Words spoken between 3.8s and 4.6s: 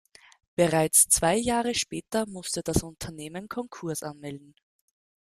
anmelden.